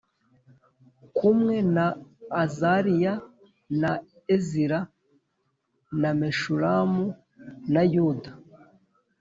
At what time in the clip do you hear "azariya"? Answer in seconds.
2.43-3.13